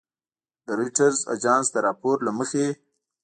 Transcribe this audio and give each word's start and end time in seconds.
د 0.65 0.67
رویټرز 0.77 1.19
اژانس 1.33 1.67
د 1.71 1.75
راپور 1.85 2.17
له 2.27 2.31
مخې 2.37 2.65